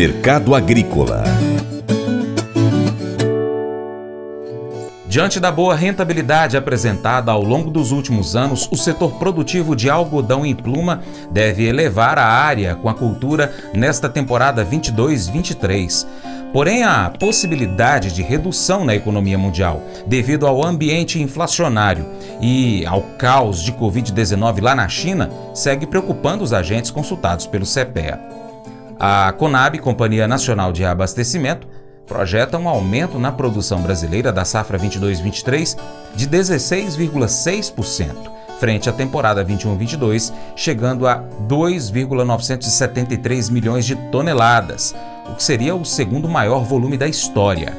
[0.00, 1.22] Mercado Agrícola
[5.06, 10.46] Diante da boa rentabilidade apresentada ao longo dos últimos anos, o setor produtivo de algodão
[10.46, 16.06] em pluma deve elevar a área com a cultura nesta temporada 22-23.
[16.50, 22.06] Porém, a possibilidade de redução na economia mundial, devido ao ambiente inflacionário
[22.40, 28.39] e ao caos de Covid-19 lá na China, segue preocupando os agentes consultados pelo CPEA.
[29.02, 31.66] A Conab, Companhia Nacional de Abastecimento,
[32.06, 35.74] projeta um aumento na produção brasileira da safra 22-23
[36.14, 38.14] de 16,6%,
[38.58, 44.94] frente à temporada 21-22, chegando a 2,973 milhões de toneladas,
[45.30, 47.72] o que seria o segundo maior volume da história.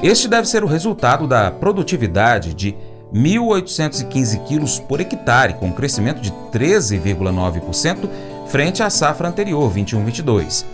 [0.00, 2.76] Este deve ser o resultado da produtividade de
[3.12, 8.08] 1.815 quilos por hectare, com um crescimento de 13,9%
[8.48, 10.64] frente à safra anterior, 21-22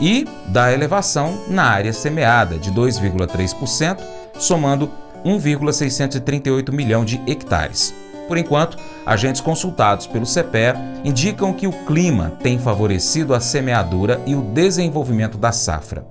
[0.00, 4.00] e da elevação na área semeada de 2,3%,
[4.38, 4.90] somando
[5.24, 7.94] 1,638 milhão de hectares.
[8.26, 14.34] Por enquanto, agentes consultados pelo CPE indicam que o clima tem favorecido a semeadura e
[14.34, 16.06] o desenvolvimento da safra.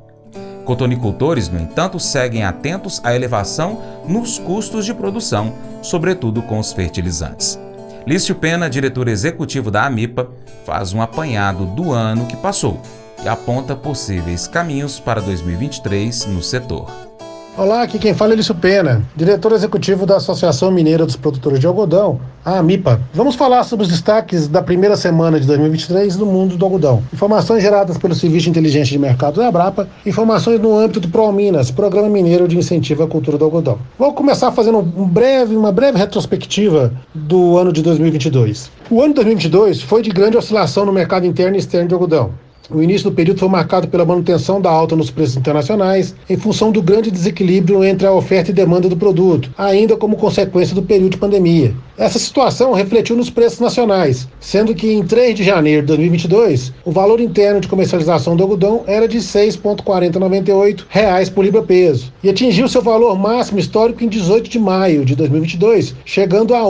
[0.64, 7.60] Cotonicultores, no entanto, seguem atentos à elevação nos custos de produção, sobretudo com os fertilizantes.
[8.06, 10.30] Lício Pena, diretor executivo da AMIPA,
[10.66, 12.82] faz um apanhado do ano que passou
[13.24, 17.11] e aponta possíveis caminhos para 2023 no setor.
[17.58, 21.68] Olá, aqui quem fala é Lício Pena, diretor executivo da Associação Mineira dos Produtores de
[21.68, 23.02] Algodão, a AMIPA.
[23.14, 27.04] Vamos falar sobre os destaques da primeira semana de 2023 no mundo do algodão.
[27.14, 31.70] Informações geradas pelo Serviço de Inteligência de Mercado da Abrapa, informações no âmbito do ProMinas,
[31.72, 33.80] Programa Mineiro de Incentivo à Cultura do Algodão.
[34.00, 38.72] Vou começar fazendo um breve, uma breve retrospectiva do ano de 2022.
[38.90, 42.32] O ano de 2022 foi de grande oscilação no mercado interno e externo de algodão.
[42.74, 46.72] O início do período foi marcado pela manutenção da alta nos preços internacionais, em função
[46.72, 51.12] do grande desequilíbrio entre a oferta e demanda do produto, ainda como consequência do período
[51.12, 51.76] de pandemia.
[52.02, 56.92] Essa situação refletiu nos preços nacionais, sendo que em 3 de janeiro de 2022, o
[56.92, 62.82] valor interno de comercialização do algodão era de R$ 6,4098 por libra-peso e atingiu seu
[62.82, 66.70] valor máximo histórico em 18 de maio de 2022, chegando a R$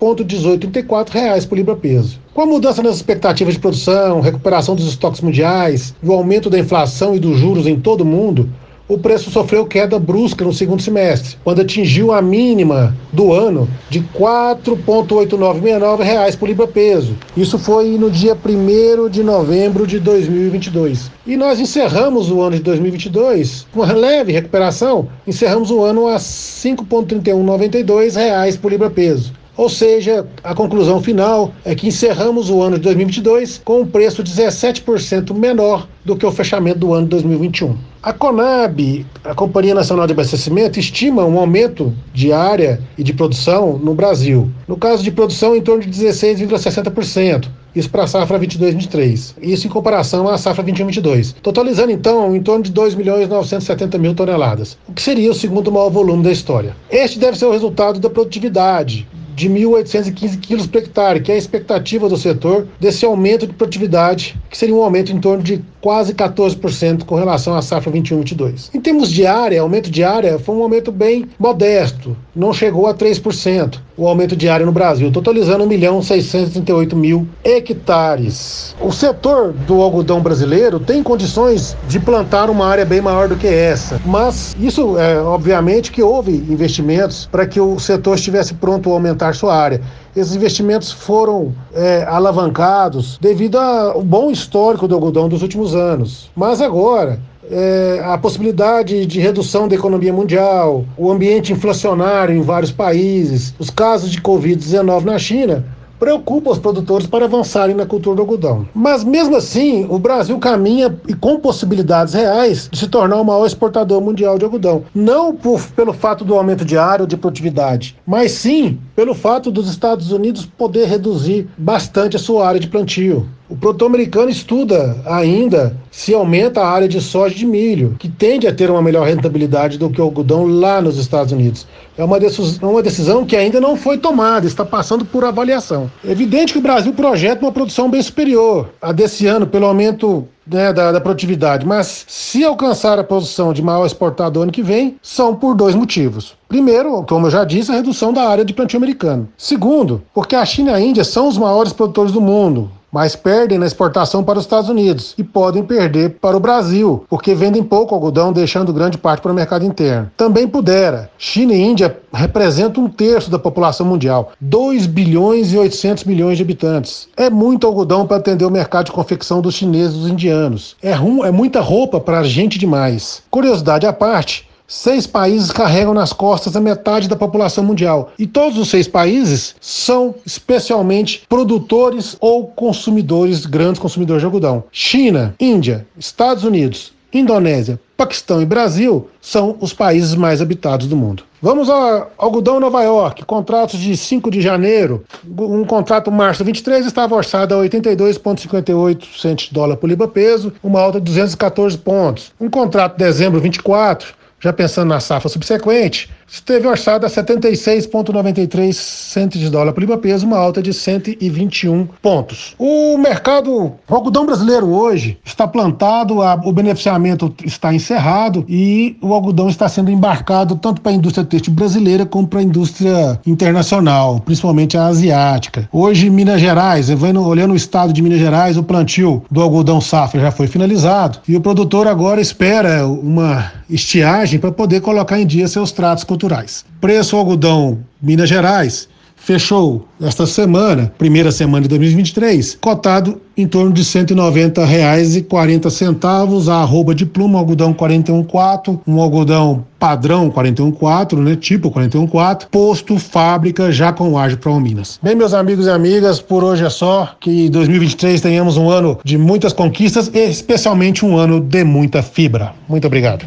[0.00, 2.20] 8,1834 por libra-peso.
[2.32, 6.60] Com a mudança nas expectativas de produção, recuperação dos estoques mundiais e o aumento da
[6.60, 8.48] inflação e dos juros em todo o mundo,
[8.88, 13.98] o preço sofreu queda brusca no segundo semestre, quando atingiu a mínima do ano de
[13.98, 17.16] R$ 4,8969 por libra-peso.
[17.36, 21.10] Isso foi no dia 1 de novembro de 2022.
[21.26, 26.12] E nós encerramos o ano de 2022 com uma leve recuperação, encerramos o ano a
[26.12, 29.32] R$ 5,3192 por libra-peso.
[29.56, 34.22] Ou seja, a conclusão final é que encerramos o ano de 2022 com um preço
[34.22, 37.76] 17% menor do que o fechamento do ano de 2021.
[38.02, 43.78] A Conab, a Companhia Nacional de Abastecimento, estima um aumento de área e de produção
[43.78, 44.50] no Brasil.
[44.68, 47.48] No caso de produção, em torno de 16,60%.
[47.74, 49.34] Isso para a safra 22-23.
[49.42, 51.34] Isso em comparação à safra 21-22.
[51.42, 55.70] Totalizando, então, em torno de 2 milhões 970 mil toneladas, o que seria o segundo
[55.70, 56.74] maior volume da história.
[56.88, 61.38] Este deve ser o resultado da produtividade, de 1.815 quilos por hectare, que é a
[61.38, 66.14] expectativa do setor desse aumento de produtividade, que seria um aumento em torno de quase
[66.14, 68.70] 14% com relação à safra 21-22.
[68.74, 72.94] Em termos de área, aumento de área foi um aumento bem modesto, não chegou a
[72.94, 78.76] 3% o aumento de área no Brasil, totalizando 1 milhão 638 mil hectares.
[78.80, 83.46] O setor do algodão brasileiro tem condições de plantar uma área bem maior do que
[83.46, 88.92] essa, mas isso é obviamente que houve investimentos para que o setor estivesse pronto a
[88.92, 89.80] aumentar sua área.
[90.14, 96.30] Esses investimentos foram é, alavancados devido ao bom histórico do algodão dos últimos anos.
[96.34, 97.20] Mas agora,
[97.50, 103.70] é, a possibilidade de redução da economia mundial, o ambiente inflacionário em vários países, os
[103.70, 105.64] casos de Covid-19 na China,
[105.98, 108.68] preocupa os produtores para avançarem na cultura do algodão.
[108.74, 113.46] Mas mesmo assim, o Brasil caminha e com possibilidades reais de se tornar o maior
[113.46, 114.84] exportador mundial de algodão.
[114.94, 116.66] Não por, pelo fato do aumento
[117.00, 122.46] ou de produtividade, mas sim pelo fato dos Estados Unidos poder reduzir bastante a sua
[122.46, 123.26] área de plantio.
[123.48, 128.46] O produtor americano estuda ainda se aumenta a área de soja de milho, que tende
[128.48, 131.64] a ter uma melhor rentabilidade do que o algodão lá nos Estados Unidos.
[131.96, 135.88] É uma decisão, uma decisão que ainda não foi tomada, está passando por avaliação.
[136.04, 140.26] É evidente que o Brasil projeta uma produção bem superior a desse ano, pelo aumento
[140.46, 144.96] né, da, da, produtividade, mas se alcançar a posição de maior exportador ano que vem,
[145.00, 146.36] são por dois motivos.
[146.48, 149.28] Primeiro, como eu já disse, a redução da área de plantio americano.
[149.36, 153.58] Segundo, porque a China e a Índia são os maiores produtores do mundo, mas perdem
[153.58, 157.94] na exportação para os Estados Unidos e podem perder para o Brasil, porque vendem pouco
[157.94, 160.10] algodão, deixando grande parte para o mercado interno.
[160.16, 161.10] Também pudera.
[161.18, 166.42] China e Índia representam um terço da população mundial, 2 bilhões e 800 milhões de
[166.42, 167.06] habitantes.
[167.14, 170.74] É muito algodão para atender o mercado de confecção dos chineses e dos indianos.
[170.82, 173.22] É, rum, é muita roupa para gente demais.
[173.30, 178.12] Curiosidade à parte, Seis países carregam nas costas a metade da população mundial.
[178.18, 184.64] E todos os seis países são especialmente produtores ou consumidores, grandes consumidores de algodão.
[184.72, 191.22] China, Índia, Estados Unidos, Indonésia, Paquistão e Brasil são os países mais habitados do mundo.
[191.40, 195.04] Vamos ao algodão Nova York, contratos de 5 de janeiro.
[195.38, 200.80] Um contrato março 23 estava orçado a 82,58 centos de dólar por libra peso, uma
[200.80, 202.32] alta de 214 pontos.
[202.40, 209.40] Um contrato de dezembro 24 já pensando na safra subsequente, esteve orçado a 76,93 centos
[209.40, 212.54] de dólar por libra peso, uma alta de 121 pontos.
[212.56, 219.48] O mercado algodão brasileiro hoje está plantado, a, o beneficiamento está encerrado e o algodão
[219.48, 224.76] está sendo embarcado tanto para a indústria têxtil brasileira como para a indústria internacional, principalmente
[224.76, 225.68] a asiática.
[225.72, 230.30] Hoje, Minas Gerais, olhando o estado de Minas Gerais, o plantio do algodão safra já
[230.30, 235.72] foi finalizado e o produtor agora espera uma estiagem para poder colocar em dia seus
[235.72, 236.64] tratos culturais.
[236.80, 238.88] Preço algodão Minas Gerais
[239.26, 246.94] fechou esta semana, primeira semana de 2023, cotado em torno de R$ 190,40 a arroba
[246.94, 254.16] de pluma, algodão 41,4, um algodão padrão 41,4, né, tipo 41,4, posto fábrica já com
[254.16, 255.00] ágio para Minas.
[255.02, 259.18] Bem, meus amigos e amigas, por hoje é só, que 2023 tenhamos um ano de
[259.18, 262.52] muitas conquistas e especialmente um ano de muita fibra.
[262.68, 263.26] Muito obrigado.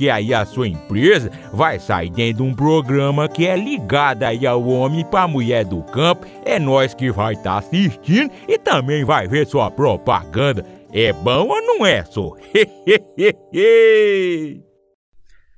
[0.09, 4.65] aí a sua empresa vai sair dentro de um programa que é ligado aí ao
[4.67, 6.25] homem para mulher do campo.
[6.45, 10.65] É nós que vai estar tá assistindo e também vai ver sua propaganda.
[10.93, 12.31] É bom ou não é, só?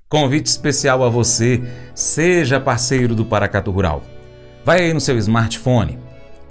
[0.08, 1.64] Convite especial a você,
[1.96, 4.04] seja parceiro do Paracatu Rural.
[4.64, 5.98] Vai aí no seu smartphone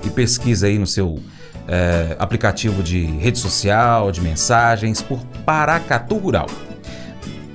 [0.04, 1.20] e pesquisa aí no seu
[1.68, 6.46] é, aplicativo de rede social, de mensagens, por Paracatu Rural.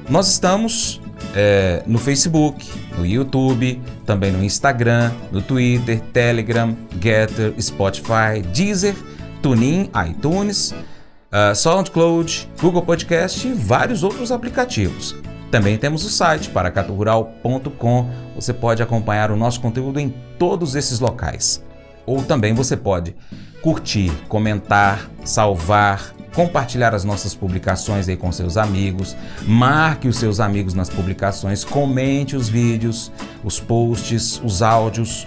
[0.09, 1.01] Nós estamos
[1.35, 2.65] é, no Facebook,
[2.97, 8.95] no YouTube, também no Instagram, no Twitter, Telegram, Getter, Spotify, Deezer,
[9.41, 15.13] TuneIn, iTunes, uh, SoundCloud, Google Podcast e vários outros aplicativos.
[15.51, 18.09] Também temos o site paracaturural.com.
[18.35, 21.61] Você pode acompanhar o nosso conteúdo em todos esses locais.
[22.05, 23.13] Ou também você pode
[23.61, 30.75] curtir, comentar, salvar, compartilhar as nossas publicações aí com seus amigos, marque os seus amigos
[30.75, 33.11] nas publicações, comente os vídeos,
[33.43, 35.25] os posts, os áudios.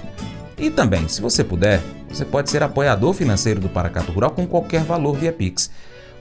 [0.57, 4.85] E também, se você puder, você pode ser apoiador financeiro do Paracato Rural com qualquer
[4.85, 5.69] valor via Pix.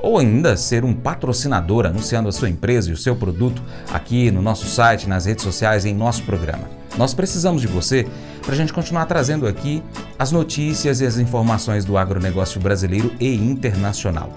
[0.02, 4.42] ou ainda ser um patrocinador anunciando a sua empresa e o seu produto aqui no
[4.42, 6.70] nosso site, nas redes sociais, em nosso programa.
[6.98, 8.08] Nós precisamos de você
[8.42, 9.84] para a gente continuar trazendo aqui
[10.18, 14.32] as notícias e as informações do agronegócio brasileiro e internacional.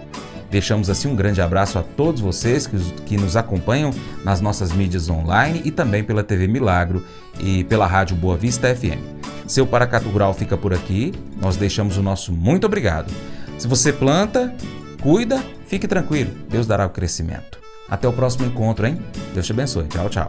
[0.53, 3.91] Deixamos assim um grande abraço a todos vocês que, que nos acompanham
[4.23, 7.03] nas nossas mídias online e também pela TV Milagro
[7.41, 9.01] e pela Rádio Boa Vista FM.
[9.47, 11.15] Seu Paracatu Rural fica por aqui.
[11.41, 13.11] Nós deixamos o nosso muito obrigado.
[13.57, 14.55] Se você planta,
[15.01, 16.31] cuida, fique tranquilo.
[16.51, 17.59] Deus dará o crescimento.
[17.89, 19.01] Até o próximo encontro, hein?
[19.33, 19.87] Deus te abençoe.
[19.89, 20.29] Tchau, tchau.